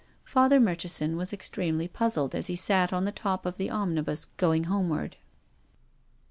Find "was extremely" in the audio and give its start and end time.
1.15-1.87